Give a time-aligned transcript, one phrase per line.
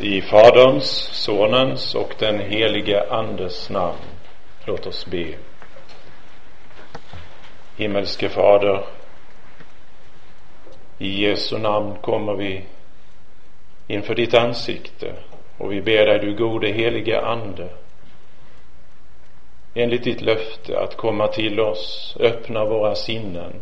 [0.00, 3.98] I Faderns, Sonens och den helige Andes namn.
[4.64, 5.26] Låt oss be.
[7.76, 8.84] Himmelske Fader,
[10.98, 12.64] i Jesu namn kommer vi
[13.86, 15.12] inför ditt ansikte
[15.58, 17.68] och vi ber dig, du gode helige Ande,
[19.74, 23.52] enligt ditt löfte att komma till oss, öppna våra sinnen,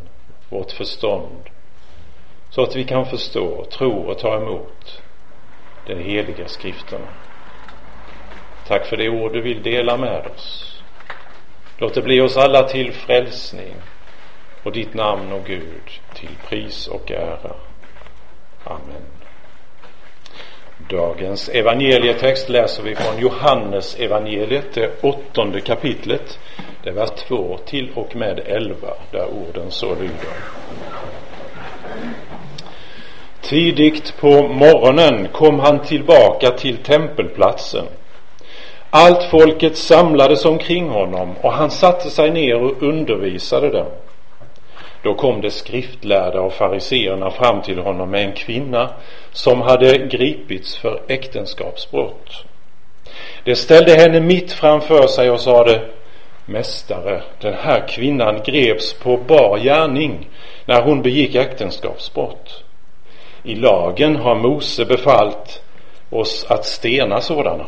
[0.48, 1.50] vårt förstånd,
[2.50, 5.02] så att vi kan förstå, tro och ta emot
[5.86, 7.08] de heliga skrifterna.
[8.66, 10.74] Tack för det ord du vill dela med oss.
[11.78, 13.74] Låt det bli oss alla till frälsning
[14.62, 17.56] och ditt namn och Gud till pris och ära.
[18.64, 19.02] Amen.
[20.88, 26.38] Dagens evangelietext läser vi från Johannes evangeliet, det åttonde kapitlet.
[26.82, 30.34] Det är vers 2 till och med 11, där orden så lyder.
[33.44, 37.84] Tidigt på morgonen kom han tillbaka till tempelplatsen.
[38.90, 43.86] Allt folket samlades omkring honom och han satte sig ner och undervisade dem.
[45.02, 48.90] Då kom de skriftlärda och fariseerna fram till honom med en kvinna
[49.32, 52.44] som hade gripits för äktenskapsbrott.
[53.44, 55.80] De ställde henne mitt framför sig och sade
[56.46, 60.28] Mästare, den här kvinnan greps på bar gärning
[60.64, 62.64] när hon begick äktenskapsbrott.
[63.44, 65.62] I lagen har Mose befallt
[66.10, 67.66] oss att stena sådana.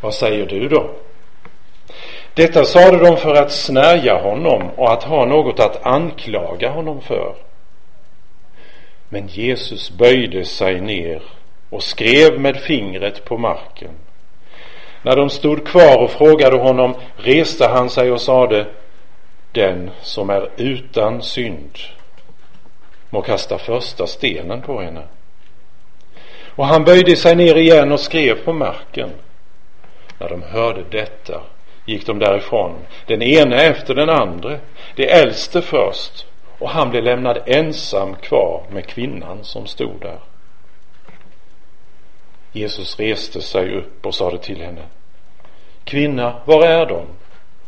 [0.00, 0.90] Vad säger du då?
[2.34, 7.34] Detta sade de för att snärja honom och att ha något att anklaga honom för.
[9.08, 11.22] Men Jesus böjde sig ner
[11.70, 13.90] och skrev med fingret på marken.
[15.02, 18.66] När de stod kvar och frågade honom reste han sig och sade
[19.52, 21.78] Den som är utan synd
[23.12, 25.02] må kasta första stenen på henne.
[26.46, 29.10] Och han böjde sig ner igen och skrev på marken.
[30.18, 31.40] När de hörde detta
[31.86, 32.74] gick de därifrån,
[33.06, 34.58] den ene efter den andra,
[34.96, 36.26] det äldste först,
[36.58, 40.18] och han blev lämnad ensam kvar med kvinnan som stod där.
[42.52, 44.82] Jesus reste sig upp och sade till henne,
[45.84, 47.06] Kvinna, var är de?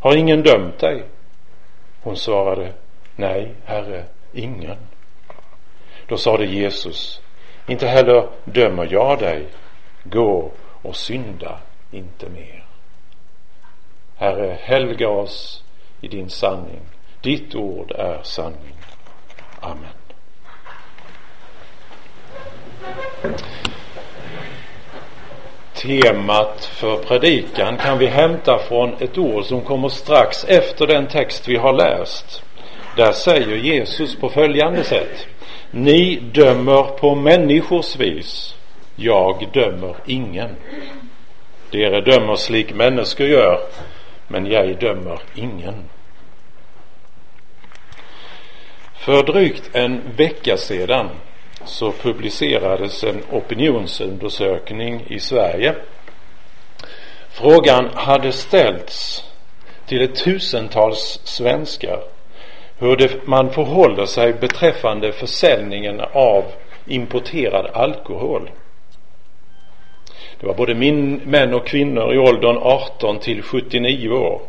[0.01, 1.05] Har ingen dömt dig?
[2.03, 2.73] Hon svarade,
[3.17, 4.77] Nej, Herre, ingen.
[6.09, 7.21] Då sade Jesus,
[7.67, 9.47] inte heller dömer jag dig.
[10.05, 11.59] Gå och synda
[11.91, 12.65] inte mer.
[14.17, 15.63] Herre, helga oss
[16.01, 16.81] i din sanning.
[17.21, 18.75] Ditt ord är sanning.
[19.61, 19.89] Amen.
[25.75, 31.49] Temat för predikan kan vi hämta från ett ord som kommer strax efter den text
[31.49, 32.43] vi har läst.
[32.97, 35.27] Där säger Jesus på följande sätt.
[35.77, 38.55] Ni dömer på människors vis.
[38.97, 40.57] Jag dömer ingen.
[41.71, 43.61] Dere dömer slik människor gör,
[44.29, 45.75] men jag dömer ingen.
[48.95, 51.11] För drygt en vecka sedan
[51.65, 55.75] så publicerades en opinionsundersökning i Sverige.
[57.31, 59.25] Frågan hade ställts
[59.87, 62.14] till ett tusentals svenskar
[62.79, 66.45] hur det, man förhåller sig beträffande försäljningen av
[66.87, 68.51] importerad alkohol.
[70.41, 74.41] Det var både min, män och kvinnor i åldern 18 till 79 år.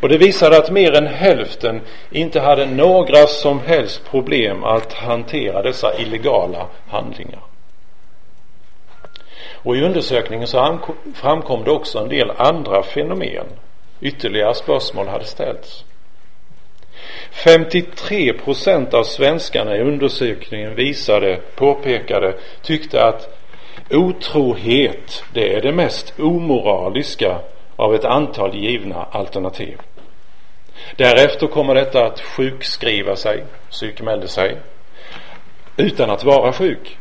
[0.00, 1.80] Och det visade att mer än hälften
[2.10, 7.40] inte hade några som helst problem att hantera dessa illegala handlingar.
[9.62, 10.78] Och i undersökningen så
[11.14, 13.46] framkom det också en del andra fenomen.
[14.00, 15.84] Ytterligare spörsmål hade ställts.
[17.30, 23.38] 53 procent av svenskarna i undersökningen visade, påpekade, tyckte att
[23.90, 27.40] otrohet, det är det mest omoraliska
[27.76, 29.78] av ett antal givna alternativ.
[30.96, 34.56] Därefter kommer detta att sjukskriva sig, psykmälde sig,
[35.76, 36.98] utan att vara sjuk.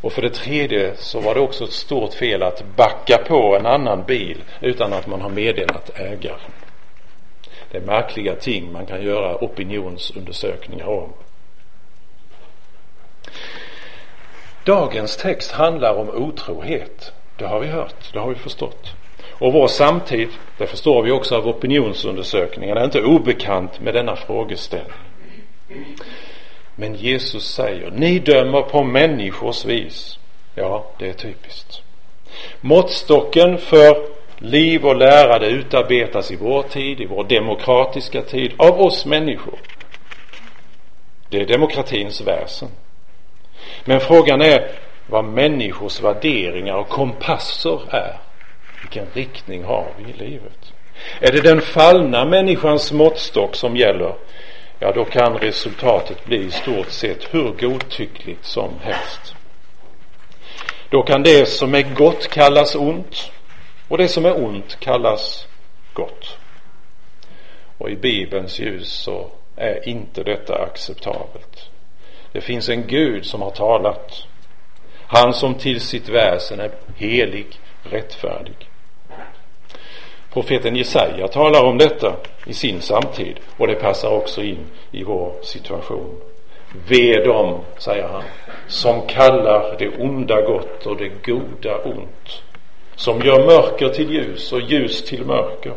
[0.00, 3.66] Och för det tredje så var det också ett stort fel att backa på en
[3.66, 6.40] annan bil utan att man har meddelat ägaren.
[7.72, 11.12] Det är märkliga ting man kan göra opinionsundersökningar om.
[14.64, 17.12] Dagens text handlar om otrohet.
[17.36, 18.94] Det har vi hört, det har vi förstått.
[19.30, 20.28] Och vår samtid,
[20.58, 24.92] det förstår vi också av opinionsundersökningarna, är inte obekant med denna frågeställning.
[26.74, 30.18] Men Jesus säger, ni dömer på människors vis.
[30.54, 31.82] Ja, det är typiskt.
[32.60, 34.11] Måttstocken för
[34.42, 39.58] liv och lära det utarbetas i vår tid, i vår demokratiska tid, av oss människor.
[41.28, 42.68] Det är demokratins väsen.
[43.84, 44.70] Men frågan är,
[45.06, 48.20] vad människors värderingar och kompasser är.
[48.80, 50.72] Vilken riktning har vi i livet?
[51.20, 54.14] Är det den fallna människans måttstock som gäller,
[54.78, 59.34] ja då kan resultatet bli i stort sett hur godtyckligt som helst.
[60.90, 63.32] Då kan det som är gott kallas ont
[63.92, 65.46] och det som är ont kallas
[65.92, 66.38] gott.
[67.78, 71.70] Och i Bibelns ljus så är inte detta acceptabelt.
[72.32, 74.26] Det finns en Gud som har talat.
[75.06, 77.46] Han som till sitt väsen är helig,
[77.82, 78.70] rättfärdig.
[80.32, 82.16] Profeten Jesaja talar om detta
[82.46, 86.20] i sin samtid och det passar också in i vår situation.
[86.88, 88.24] Ve dem, säger han,
[88.68, 92.42] som kallar det onda gott och det goda ont.
[92.96, 95.74] Som gör mörker till ljus och ljus till mörker.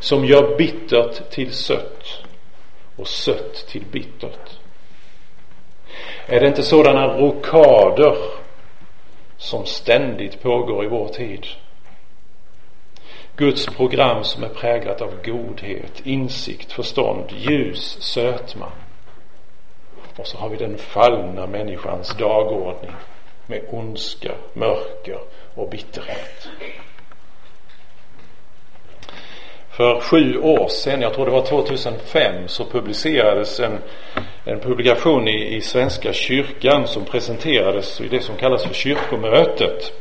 [0.00, 2.22] Som gör bittert till sött
[2.96, 4.50] och sött till bittert.
[6.26, 8.16] Är det inte sådana rokader
[9.36, 11.46] som ständigt pågår i vår tid?
[13.36, 18.72] Guds program som är präglat av godhet, insikt, förstånd, ljus, sötma.
[20.16, 22.92] Och så har vi den fallna människans dagordning
[23.46, 25.18] med ondska, mörker
[25.54, 26.48] och bitterhet.
[29.70, 33.78] För sju år sedan, jag tror det var 2005, så publicerades en,
[34.44, 39.92] en publikation i, i Svenska kyrkan som presenterades i det som kallas för kyrkomötet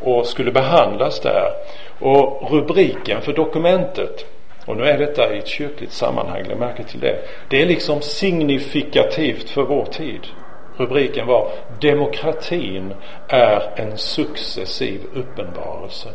[0.00, 1.52] och skulle behandlas där.
[1.98, 4.26] Och rubriken för dokumentet,
[4.66, 7.18] och nu är detta i ett kyrkligt sammanhang, lägg märke till det.
[7.48, 10.26] Det är liksom signifikativt för vår tid.
[10.76, 11.50] Rubriken var
[11.80, 12.94] Demokratin
[13.28, 16.08] är en successiv uppenbarelse.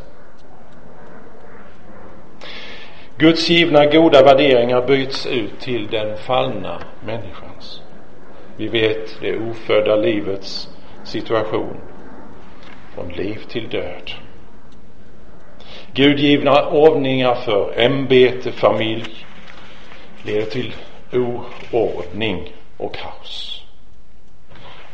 [3.17, 7.81] Guds givna goda värderingar byts ut till den fallna människans.
[8.57, 10.69] Vi vet det ofödda livets
[11.03, 11.77] situation.
[12.95, 14.11] Från liv till död.
[15.93, 19.25] Gudgivna ordningar för ämbete, familj
[20.23, 20.73] leder till
[21.71, 23.64] oordning och kaos.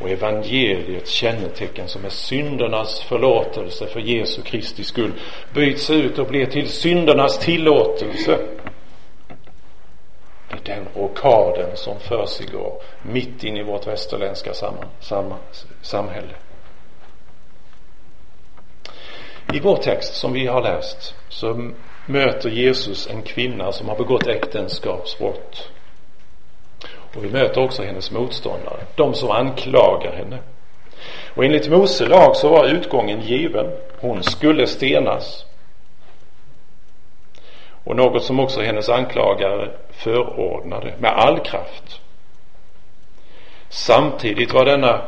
[0.01, 5.13] Och evangeliets kännetecken som är syndernas förlåtelse för Jesu Kristi skull
[5.53, 8.39] byts ut och blir till syndernas tillåtelse.
[10.49, 15.33] Det är den rockaden som försiggår mitt in i vårt västerländska sam sam
[15.81, 16.35] samhälle.
[19.53, 21.71] I vår text som vi har läst så
[22.05, 25.71] möter Jesus en kvinna som har begått äktenskapsbrott.
[27.15, 30.39] Och vi möter också hennes motståndare, de som anklagar henne.
[31.35, 33.71] Och enligt Mose lag så var utgången given.
[33.99, 35.45] Hon skulle stenas.
[37.83, 42.01] Och något som också hennes anklagare förordnade med all kraft.
[43.69, 45.01] Samtidigt var denna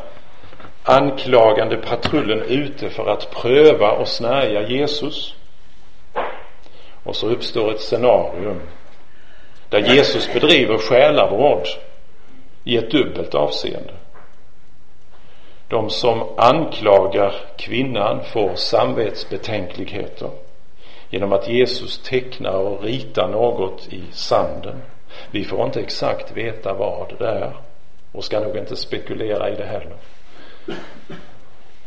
[0.83, 5.35] anklagande patrullen ute för att pröva och snärja Jesus.
[7.03, 8.61] Och så uppstår ett scenarium
[9.69, 11.67] där Jesus bedriver själavård
[12.63, 13.93] i ett dubbelt avseende.
[15.67, 20.29] De som anklagar kvinnan får samvetsbetänkligheter
[21.09, 24.81] genom att Jesus tecknar och ritar något i sanden.
[25.31, 27.53] Vi får inte exakt veta vad det är
[28.11, 29.95] och ska nog inte spekulera i det heller.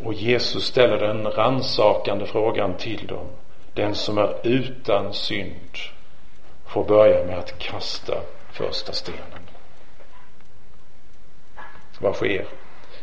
[0.05, 3.27] Och Jesus ställer den ransakande frågan till dem.
[3.75, 5.77] Den som är utan synd
[6.67, 8.15] får börja med att kasta
[8.53, 9.36] första stenen.
[12.01, 12.45] Vad sker?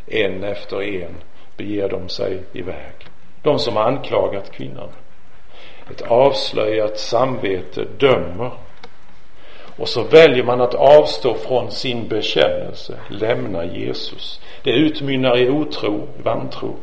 [0.08, 1.16] En efter en
[1.58, 2.94] beger de sig iväg.
[3.42, 4.90] De som anklagat kvinnan.
[5.92, 8.52] Ett avslöjat samvete dömer.
[9.78, 14.42] Och så väljer man att avstå från sin bekännelse, lämna Jesus.
[14.64, 16.76] Det utmynnar i otro, vantro.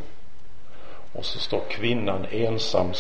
[1.13, 2.93] Och så står kvinnan ensam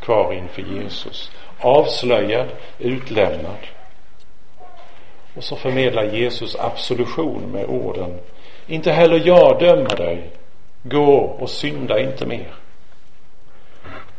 [0.00, 1.30] kvar inför Jesus.
[1.58, 3.58] Avslöjad, utlämnad.
[5.40, 8.18] Och så förmedlar Jesus absolution med orden
[8.66, 10.30] Inte heller jag dömer dig.
[10.82, 12.54] Gå och synda inte mer.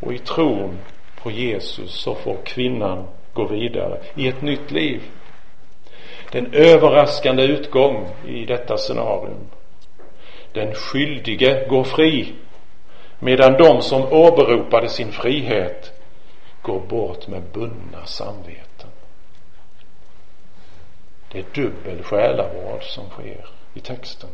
[0.00, 0.78] Och i tron
[1.22, 5.02] på Jesus så får kvinnan gå vidare i ett nytt liv.
[6.32, 9.46] Den överraskande utgång i detta scenarium.
[10.52, 12.32] Den skyldige går fri
[13.18, 15.92] medan de som åberopade sin frihet
[16.62, 18.71] går bort med bundna samveten.
[21.32, 24.30] Det är dubbel själavård som sker i texten.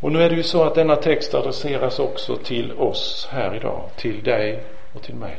[0.00, 3.82] Och nu är det ju så att denna text adresseras också till oss här idag,
[3.96, 4.62] till dig
[4.94, 5.36] och till mig.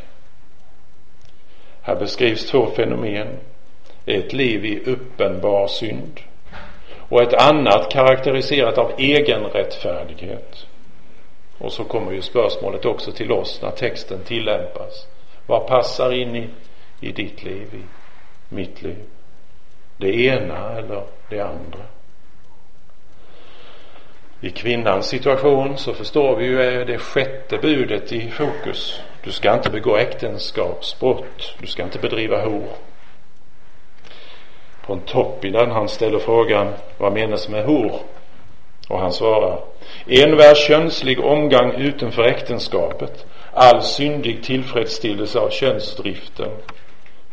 [1.82, 3.28] Här beskrivs två fenomen.
[4.06, 6.20] Ett liv i uppenbar synd
[7.10, 10.66] och ett annat karaktäriserat av egenrättfärdighet.
[11.58, 15.08] Och så kommer ju spörsmålet också till oss när texten tillämpas.
[15.48, 16.48] Vad passar in i,
[17.02, 17.99] i ditt liv, i
[18.50, 19.06] mitt liv?
[19.98, 21.82] Det ena eller det andra?
[24.42, 29.02] I kvinnans situation så förstår vi ju är det sjätte budet i fokus.
[29.24, 31.56] Du ska inte begå äktenskapsbrott.
[31.60, 32.70] Du ska inte bedriva hor.
[34.86, 38.00] Pontoppidan han ställer frågan vad menas med hor?
[38.90, 39.60] Och han svarar
[40.08, 46.52] envär könslig omgång utanför äktenskapet all syndig tillfredsställelse av könsdriften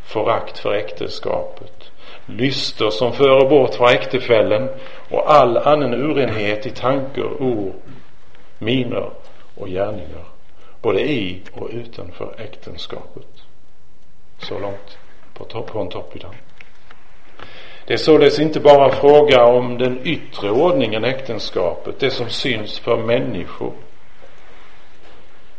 [0.06, 1.90] förakt för äktenskapet
[2.26, 4.68] lyster som förer bort från äktefällen
[5.10, 7.75] och all annan urenhet i tankar, ord,
[8.58, 9.10] miner
[9.54, 10.25] och gärningar
[10.86, 13.26] både i och utanför äktenskapet.
[14.38, 14.98] Så långt
[15.34, 16.34] på, topp, på en topphydan.
[17.86, 22.96] Det är således inte bara fråga om den yttre ordningen äktenskapet, det som syns för
[22.96, 23.72] människor.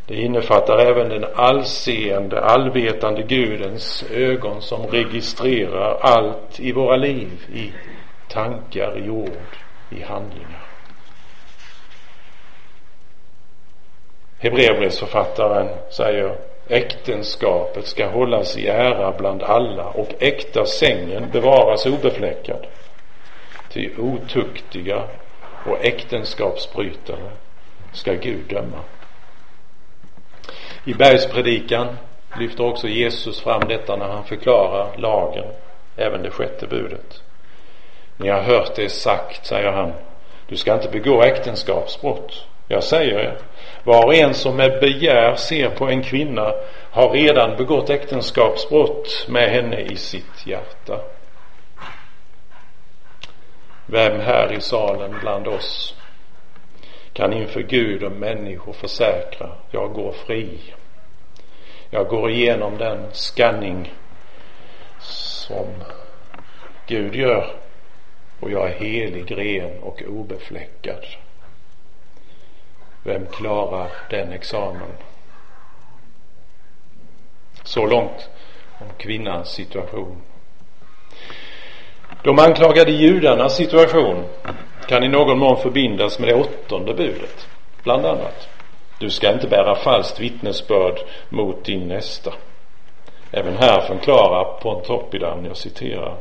[0.07, 7.71] Det innefattar även den allseende, allvetande Gudens ögon som registrerar allt i våra liv, i
[8.29, 9.57] tankar, i ord,
[9.89, 10.67] i handlingar.
[14.39, 16.35] Hebreerbrevsförfattaren säger
[16.67, 22.67] äktenskapet ska hållas i ära bland alla och äkta sängen bevaras obefläckad.
[23.69, 25.03] Ty otuktiga
[25.65, 27.31] och äktenskapsbrytare
[27.93, 28.79] ska Gud döma.
[30.87, 31.97] I bergspredikan
[32.39, 35.45] lyfter också Jesus fram detta när han förklarar lagen,
[35.95, 37.21] även det sjätte budet.
[38.17, 39.93] Ni har hört det sagt, säger han,
[40.47, 42.45] du ska inte begå äktenskapsbrott.
[42.67, 43.37] Jag säger er,
[43.83, 46.53] var och en som med begär ser på en kvinna
[46.91, 50.99] har redan begått äktenskapsbrott med henne i sitt hjärta.
[53.85, 55.96] Vem här i salen bland oss
[57.17, 60.59] kan inför Gud och människor försäkra, jag går fri.
[61.89, 63.93] Jag går igenom den skanning
[64.99, 65.65] som
[66.87, 67.55] Gud gör
[68.39, 71.05] och jag är helig, ren och obefläckad.
[73.03, 74.91] Vem klarar den examen?
[77.63, 78.29] Så långt
[78.79, 80.21] om kvinnans situation.
[82.23, 84.25] De anklagade judarnas situation
[84.87, 87.47] kan i någon mån förbindas med det åttonde budet.
[87.83, 88.49] Bland annat.
[88.99, 92.33] Du ska inte bära falskt vittnesbörd mot din nästa.
[93.31, 96.15] Även här förklarar Pontoppidan, jag citerar.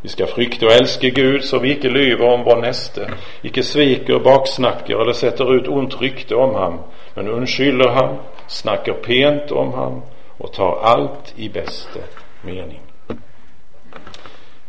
[0.00, 3.10] Vi ska frykta och älska Gud så vi icke lyver om vår näste,
[3.42, 6.78] icke sviker, baksnackar eller sätter ut ont rykte om han,
[7.14, 10.02] men undskyller han, snackar pent om han
[10.38, 12.00] och tar allt i bästa
[12.42, 12.80] mening.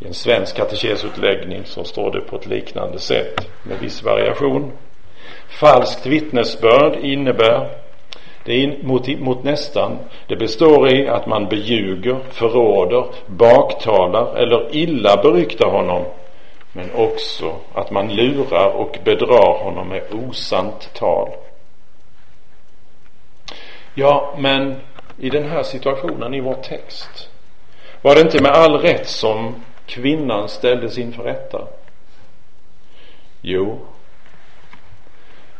[0.03, 4.71] I en svensk katekesutläggning så står det på ett liknande sätt med viss variation.
[5.47, 7.69] Falskt vittnesbörd innebär
[8.45, 9.97] det är mot, mot nästan.
[10.27, 16.05] Det består i att man beljuger, förråder, baktalar eller illa beryktar honom.
[16.73, 21.29] Men också att man lurar och bedrar honom med osant tal.
[23.95, 24.75] Ja, men
[25.19, 27.29] i den här situationen i vår text
[28.01, 31.67] var det inte med all rätt som kvinnan ställdes inför rätta?
[33.41, 33.79] Jo,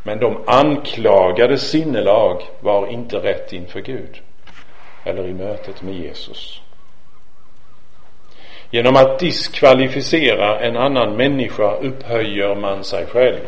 [0.03, 4.21] men de anklagade sinnelag var inte rätt inför Gud
[5.03, 6.61] eller i mötet med Jesus.
[8.71, 13.47] Genom att diskvalificera en annan människa upphöjer man sig själv,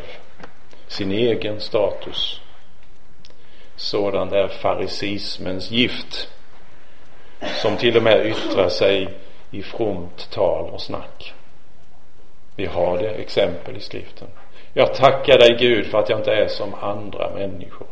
[0.87, 2.41] sin egen status.
[3.75, 6.29] Sådant är farisismens gift
[7.61, 9.09] som till och med yttrar sig
[9.55, 11.33] i fromt tal och snack.
[12.55, 14.27] Vi har det exempel i skriften.
[14.73, 17.87] Jag tackar dig Gud för att jag inte är som andra människor.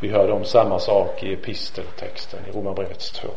[0.00, 3.28] Vi hörde om samma sak i episteltexten i Romarbrevets 2.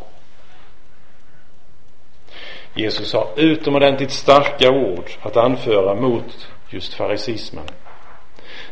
[2.75, 7.65] Jesus har utomordentligt starka ord att anföra mot just farisismen.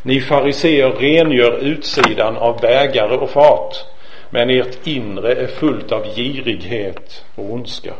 [0.02, 3.86] Ni fariseer rengör utsidan av bägare och fat,
[4.30, 7.94] men ert inre är fullt av girighet och ondska.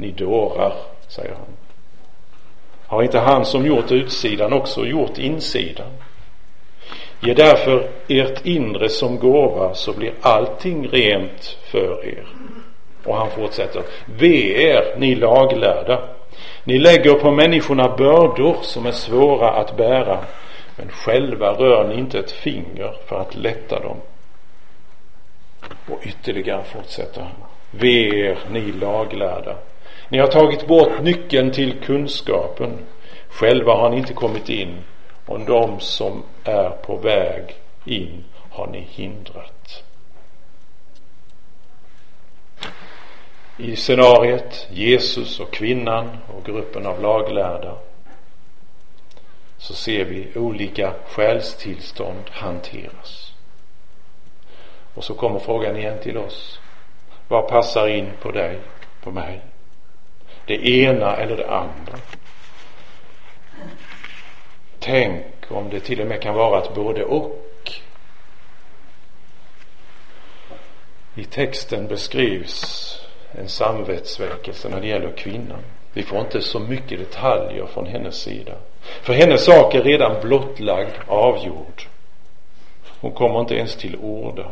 [0.00, 0.72] Ni dårar,
[1.08, 1.56] säger han.
[2.86, 5.90] Har inte han som gjort utsidan också gjort insidan?
[7.20, 12.26] Ge därför ert inre som gåva så blir allting rent för er.
[13.04, 13.82] Och han fortsätter.
[14.04, 16.08] Ve er, ni laglärda.
[16.64, 20.18] Ni lägger på människorna bördor som är svåra att bära.
[20.76, 23.96] Men själva rör ni inte ett finger för att lätta dem.
[25.88, 27.32] Och ytterligare fortsätter han.
[27.70, 29.56] Ve er, ni laglärda.
[30.08, 32.78] Ni har tagit bort nyckeln till kunskapen.
[33.28, 34.78] Själva har ni inte kommit in
[35.26, 39.84] och de som är på väg in har ni hindrat.
[43.56, 47.74] I scenariet Jesus och kvinnan och gruppen av laglärda
[49.58, 53.32] så ser vi olika själstillstånd hanteras.
[54.94, 56.60] Och så kommer frågan igen till oss.
[57.28, 58.58] Vad passar in på dig,
[59.02, 59.40] på mig?
[60.48, 61.98] Det ena eller det andra?
[64.78, 67.72] Tänk om det till och med kan vara ett både och.
[71.14, 72.94] I texten beskrivs
[73.32, 75.62] en samvetsväckelse när det gäller kvinnan.
[75.92, 78.54] Vi får inte så mycket detaljer från hennes sida.
[79.02, 81.82] För hennes sak är redan blottlagd, avgjord.
[83.00, 84.50] Hon kommer inte ens till orda.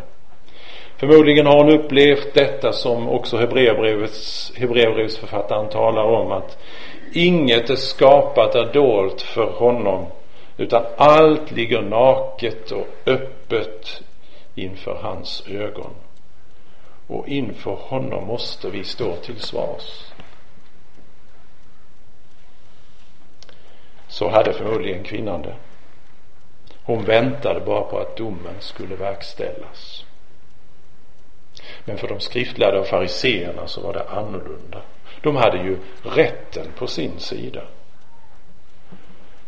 [0.97, 6.59] Förmodligen har hon upplevt detta som också Hebreerbrevets, Hebreerbrevets författaren talar om att
[7.13, 10.07] inget är skapat är dolt för honom
[10.57, 14.03] utan allt ligger naket och öppet
[14.55, 15.91] inför hans ögon.
[17.07, 20.05] Och inför honom måste vi stå till svars.
[24.09, 25.55] Så hade förmodligen kvinnan det.
[26.85, 30.06] Hon väntade bara på att domen skulle verkställas.
[31.85, 34.83] Men för de skriftlärda och fariseerna så var det annorlunda.
[35.23, 37.63] De hade ju rätten på sin sida.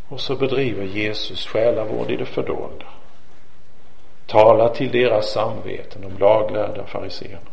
[0.08, 2.86] Och så bedriver Jesus själavård i det fördolda.
[4.26, 7.50] Talar till deras samveten, de laglärda fariseerna.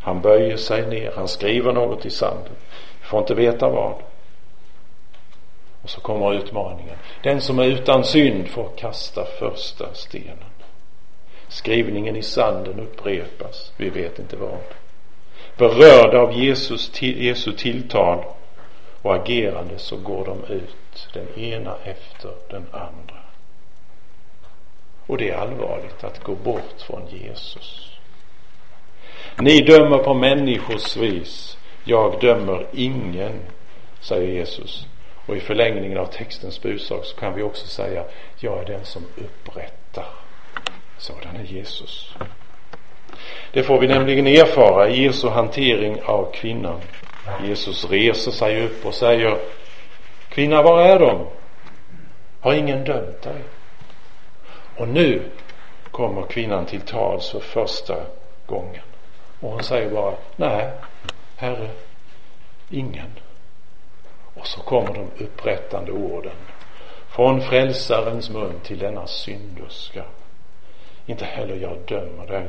[0.00, 2.52] Han böjer sig ner, han skriver något i sanden.
[3.00, 3.94] Vi får inte veta vad.
[5.82, 6.96] Och så kommer utmaningen.
[7.22, 10.38] Den som är utan synd får kasta första stenen.
[11.48, 14.58] Skrivningen i sanden upprepas, vi vet inte vad.
[15.56, 18.24] Berörda av Jesus, Jesu tilltal
[19.02, 23.20] och agerande så går de ut, den ena efter den andra.
[25.06, 27.90] Och det är allvarligt att gå bort från Jesus.
[29.38, 33.40] Ni dömer på människors vis, jag dömer ingen,
[34.00, 34.86] säger Jesus.
[35.26, 38.04] Och i förlängningen av textens budskap så kan vi också säga,
[38.38, 39.75] jag är den som upprättar.
[40.98, 42.14] Sådan är Jesus.
[43.52, 46.80] Det får vi nämligen erfara i Jesu hantering av kvinnan.
[47.44, 49.38] Jesus reser sig upp och säger,
[50.28, 51.26] kvinna var är de?
[52.40, 53.42] Har ingen dömt dig?
[54.76, 55.22] Och nu
[55.90, 57.96] kommer kvinnan till tals för första
[58.46, 58.82] gången.
[59.40, 60.70] Och hon säger bara, nej,
[61.36, 61.70] Herre,
[62.70, 63.10] ingen.
[64.34, 66.36] Och så kommer de upprättande orden
[67.08, 70.04] från frälsarens mun till denna synderska.
[71.06, 72.48] Inte heller jag dömer dig.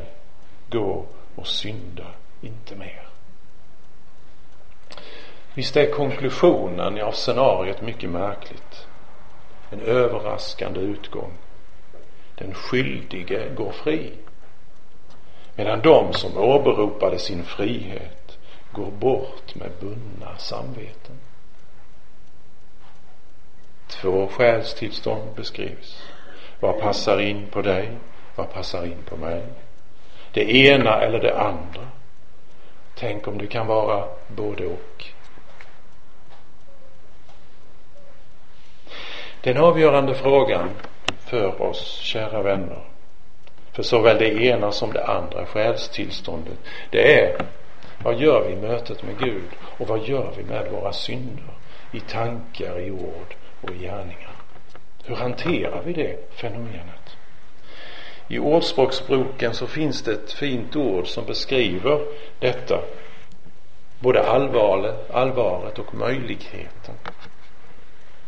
[0.70, 2.06] Gå och synda
[2.42, 3.08] inte mer.
[5.54, 8.88] Visst är konklusionen av scenariet mycket märkligt.
[9.70, 11.32] En överraskande utgång.
[12.36, 14.14] Den skyldige går fri.
[15.56, 18.38] Medan de som åberopade sin frihet
[18.72, 21.16] går bort med bundna samveten.
[23.88, 26.02] Två själstillstånd beskrivs.
[26.60, 27.98] Vad passar in på dig?
[28.38, 29.44] Vad passar in på mig?
[30.32, 31.88] Det ena eller det andra.
[32.96, 35.06] Tänk om det kan vara både och.
[39.42, 40.70] Den avgörande frågan
[41.20, 42.84] för oss, kära vänner,
[43.72, 46.58] för såväl det ena som det andra själstillståndet,
[46.90, 47.42] det är
[48.04, 51.54] vad gör vi i mötet med Gud och vad gör vi med våra synder
[51.92, 54.36] i tankar, i ord och i gärningar?
[55.06, 57.07] Hur hanterar vi det fenomenet?
[58.28, 62.02] I Ordspråksboken så finns det ett fint ord som beskriver
[62.40, 62.82] detta,
[64.00, 66.96] både allvaret, allvaret och möjligheten.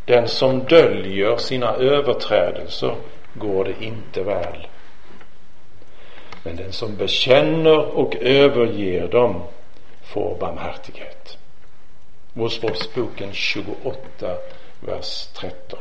[0.05, 2.95] Den som döljer sina överträdelser
[3.33, 4.67] går det inte väl.
[6.43, 9.43] Men den som bekänner och överger dem
[10.01, 11.37] får barmhärtighet.
[12.35, 14.37] Ordspråksboken 28,
[14.79, 15.79] vers 13.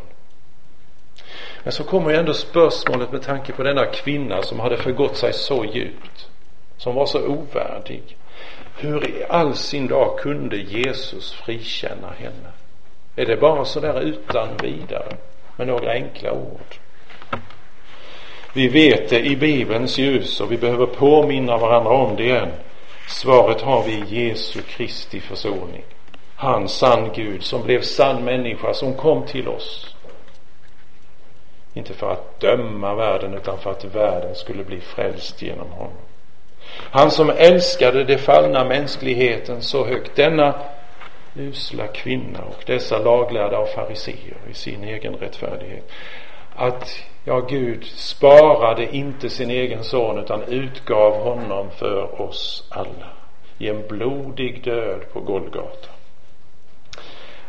[1.62, 5.32] Men så kommer ju ändå spörsmålet med tanke på denna kvinna som hade förgått sig
[5.32, 6.28] så djupt,
[6.76, 8.16] som var så ovärdig.
[8.76, 12.48] Hur i all sin dag kunde Jesus frikänna henne?
[13.16, 15.16] Är det bara sådär utan vidare
[15.56, 16.74] med några enkla ord?
[18.52, 22.48] Vi vet det i Bibelns ljus och vi behöver påminna varandra om det igen.
[23.08, 25.84] Svaret har vi i Jesu Kristi försoning.
[26.34, 29.94] Han sann Gud som blev sann människa som kom till oss.
[31.78, 35.96] Inte för att döma världen utan för att världen skulle bli frälst genom honom.
[36.74, 40.16] Han som älskade det fallna mänskligheten så högt.
[40.16, 40.54] Denna
[41.36, 45.90] usla kvinna och dessa laglärda och fariseer i sin egen rättfärdighet.
[46.54, 53.08] Att, ja Gud sparade inte sin egen son utan utgav honom för oss alla
[53.58, 55.88] i en blodig död på Golgata.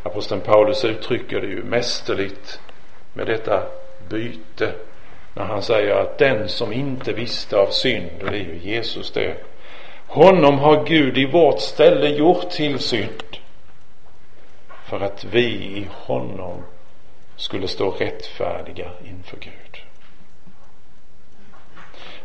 [0.03, 2.59] Aposteln Paulus uttrycker det ju mästerligt
[3.13, 3.63] med detta
[4.09, 4.73] byte
[5.33, 9.35] när han säger att den som inte visste av synd, det är ju Jesus det,
[10.07, 13.37] honom har Gud i vårt ställe gjort till synd
[14.85, 16.63] för att vi i honom
[17.35, 19.83] skulle stå rättfärdiga inför Gud.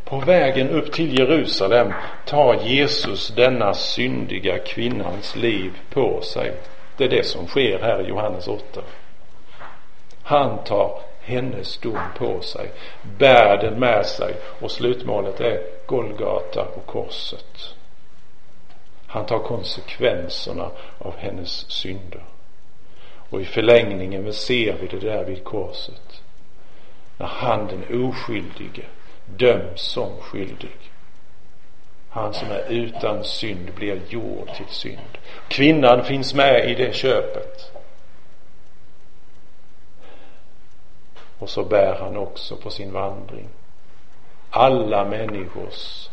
[0.05, 1.93] På vägen upp till Jerusalem
[2.27, 6.53] tar Jesus denna syndiga kvinnans liv på sig.
[6.97, 8.81] Det är det som sker här i Johannes 8.
[10.23, 12.71] Han tar hennes dom på sig,
[13.19, 17.75] bär den med sig och slutmålet är Golgata och korset.
[19.07, 22.23] Han tar konsekvenserna av hennes synder.
[23.31, 26.23] Och i förlängningen ser vi det där vid korset.
[27.19, 28.85] När han den oskyldige
[29.27, 30.77] döms som skyldig.
[32.11, 35.19] Han som är utan synd blir gjord till synd.
[35.49, 37.74] Kvinnan finns med i det köpet.
[41.39, 43.49] Och så bär han också på sin vandring
[44.57, 46.09] alla människors,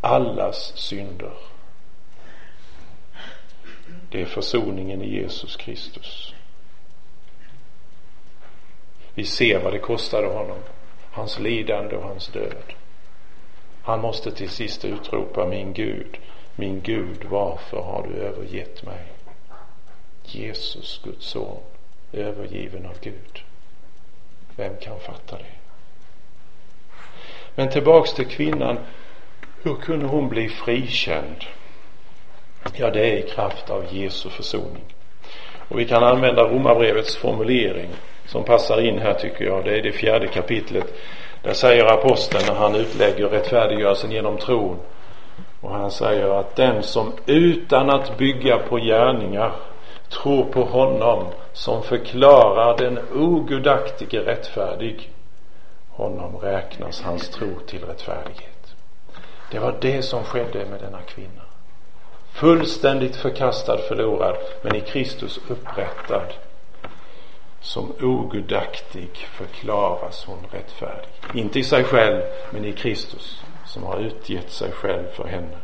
[0.00, 1.32] allas synder.
[4.10, 6.34] Det är försoningen i Jesus Kristus.
[9.14, 10.58] Vi ser vad det kostade honom.
[11.10, 12.72] Hans lidande och hans död.
[13.82, 16.18] Han måste till sist utropa min Gud,
[16.54, 19.02] min Gud, varför har du övergett mig?
[20.24, 21.60] Jesus, Guds son,
[22.12, 23.45] övergiven av Gud.
[24.56, 25.44] Vem kan fatta det?
[27.54, 28.78] Men tillbaks till kvinnan.
[29.62, 31.44] Hur kunde hon bli frikänd?
[32.74, 34.84] Ja, det är i kraft av Jesu försoning.
[35.68, 37.88] Och vi kan använda Romarbrevets formulering
[38.26, 39.64] som passar in här tycker jag.
[39.64, 40.94] Det är det fjärde kapitlet.
[41.42, 44.78] Där säger aposteln när han utlägger rättfärdiggörelsen genom tron.
[45.60, 49.52] Och han säger att den som utan att bygga på gärningar
[50.08, 55.12] tror på honom som förklarar den ogudaktige rättfärdig.
[55.90, 58.74] Honom räknas hans tro till rättfärdighet.
[59.50, 61.42] Det var det som skedde med denna kvinna.
[62.32, 66.32] Fullständigt förkastad, förlorad, men i Kristus upprättad
[67.60, 71.08] som ogudaktig förklaras hon rättfärdig.
[71.34, 75.56] Inte i sig själv, men i Kristus som har utgett sig själv för henne.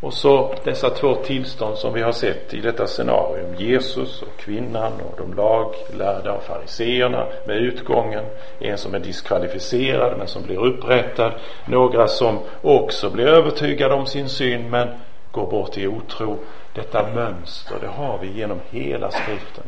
[0.00, 3.54] Och så dessa två tillstånd som vi har sett i detta scenarium.
[3.54, 8.24] Jesus och kvinnan och de laglärda och fariseerna med utgången.
[8.58, 11.32] En som är diskvalificerad men som blir upprättad.
[11.64, 14.88] Några som också blir övertygade om sin synd men
[15.32, 16.38] går bort i otro.
[16.74, 19.64] Detta mönster, det har vi genom hela skriften.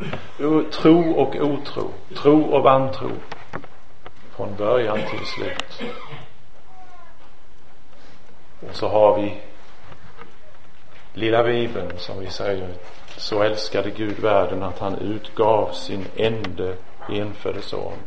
[0.72, 3.10] Tro och otro, tro och vantro.
[4.36, 5.90] Från början till slut.
[8.68, 9.34] Och så har vi
[11.14, 12.68] lilla bibeln som vi säger.
[13.16, 16.74] Så älskade Gud världen att han utgav sin ende
[17.08, 17.98] enfödde son.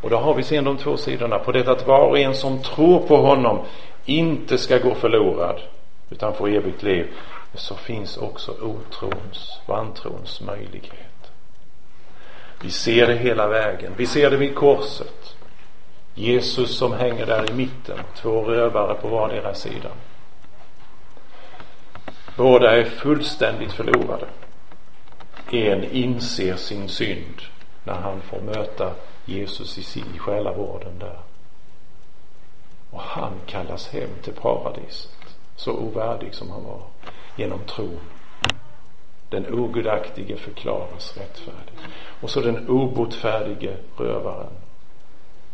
[0.00, 2.62] Och då har vi sen de två sidorna på det att var och en som
[2.62, 3.64] tror på honom
[4.04, 5.60] inte ska gå förlorad
[6.10, 7.06] utan få evigt liv
[7.54, 11.32] så finns också otrons, vantrons möjlighet.
[12.62, 13.92] Vi ser det hela vägen.
[13.96, 15.34] Vi ser det vid korset.
[16.14, 19.92] Jesus som hänger där i mitten, två rövare på vardera sidan.
[22.36, 24.26] Båda är fullständigt förlorade.
[25.50, 27.42] En inser sin synd
[27.84, 28.92] när han får möta
[29.24, 31.18] Jesus i själavården där.
[32.90, 35.16] Och han kallas hem till paradiset
[35.56, 36.82] så ovärdig som han var,
[37.36, 38.00] genom tron.
[39.28, 41.74] Den ogudaktige förklaras rättfärdig.
[42.20, 44.52] Och så den obotfärdige rövaren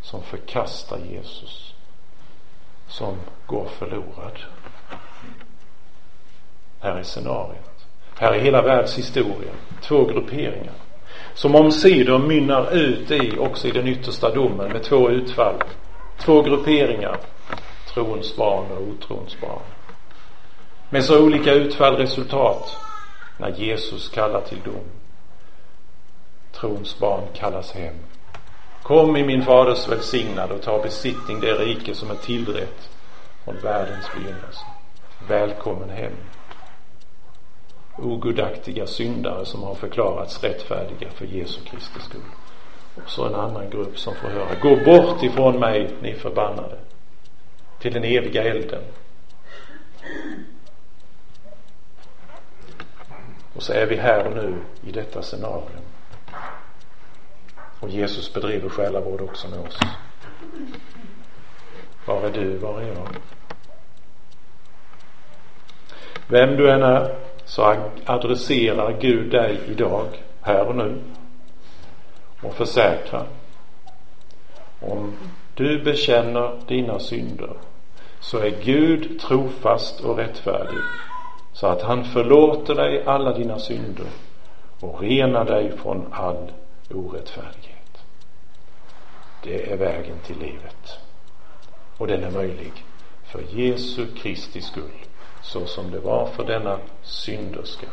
[0.01, 1.75] som förkastar Jesus,
[2.89, 3.17] som
[3.47, 4.39] går förlorad.
[6.83, 7.87] Här är scenariot.
[8.19, 9.55] Här är hela världshistorien.
[9.83, 10.75] Två grupperingar.
[11.35, 15.63] Som omsider mynnar ut i, också i den yttersta domen, med två utfall.
[16.21, 17.17] Två grupperingar.
[17.95, 19.63] Trons barn och otrons barn.
[20.91, 22.77] Med så olika utfall, resultat,
[23.39, 24.85] när Jesus kallar till dom.
[26.53, 27.95] Trons barn kallas hem.
[28.83, 32.91] Kom i min faders välsignad och ta besittning det rike som är tillrätt
[33.45, 34.65] från världens begynnelse.
[35.29, 36.13] Välkommen hem.
[37.99, 42.21] Ogudaktiga syndare som har förklarats rättfärdiga för Jesu Kristi skull.
[42.95, 46.79] Och så en annan grupp som får höra, gå bort ifrån mig, ni förbannade,
[47.79, 48.83] till den eviga elden
[53.63, 55.83] Och så är vi här och nu i detta scenarium.
[57.81, 59.79] Och Jesus bedriver själavård också med oss.
[62.07, 62.57] Var är du?
[62.57, 63.09] Var är jag?
[66.27, 67.15] Vem du än är
[67.53, 70.07] så adresserar Gud dig idag,
[70.41, 71.03] här och nu
[72.43, 73.27] och försäkrar
[74.81, 75.17] om
[75.55, 77.53] du bekänner dina synder
[78.21, 80.79] så är Gud trofast och rättfärdig
[81.53, 84.07] så att han förlåter dig alla dina synder
[84.81, 86.53] och renar dig från all
[86.91, 88.05] orättfärdighet.
[89.43, 90.99] Det är vägen till livet.
[91.99, 92.73] Och den är möjlig
[93.25, 95.07] för Jesu Kristi skull,
[95.43, 97.87] så som det var för denna synderska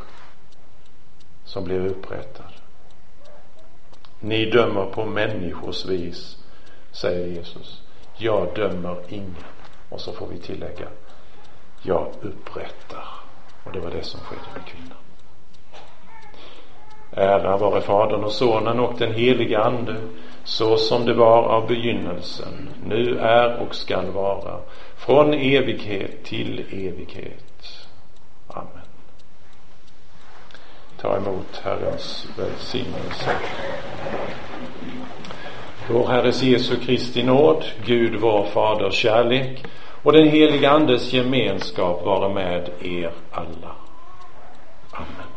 [1.46, 2.52] som blev upprättad.
[4.20, 6.38] Ni dömer på människors vis,
[6.92, 7.82] säger Jesus.
[8.18, 9.36] Jag dömer ingen.
[9.90, 10.88] Och så får vi tillägga,
[11.82, 13.08] jag upprättar.
[13.64, 14.98] Och det var det som skedde med kvinnan.
[17.12, 19.96] Ära vare Fadern och Sonen och den helige Ande,
[20.44, 24.58] så som det var av begynnelsen, nu är och skall vara,
[24.98, 27.88] från evighet till evighet.
[28.48, 28.86] Amen.
[31.02, 33.32] Ta emot Herrens välsignelse.
[35.90, 39.66] Vår Herres Jesu Kristi nåd, Gud vår Faders kärlek
[40.04, 43.76] och den helige Andes gemenskap vare med er alla.
[44.92, 45.29] Amen.